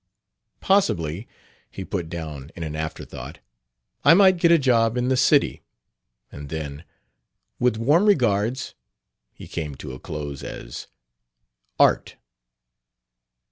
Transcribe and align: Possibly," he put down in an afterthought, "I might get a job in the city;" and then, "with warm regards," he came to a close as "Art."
Possibly," 0.61 1.27
he 1.69 1.85
put 1.85 2.09
down 2.09 2.49
in 2.55 2.63
an 2.63 2.75
afterthought, 2.75 3.37
"I 4.03 4.15
might 4.15 4.37
get 4.37 4.51
a 4.51 4.57
job 4.57 4.97
in 4.97 5.09
the 5.09 5.15
city;" 5.15 5.61
and 6.31 6.49
then, 6.49 6.85
"with 7.59 7.77
warm 7.77 8.05
regards," 8.07 8.73
he 9.31 9.47
came 9.47 9.75
to 9.75 9.93
a 9.93 9.99
close 9.99 10.41
as 10.43 10.87
"Art." 11.77 12.15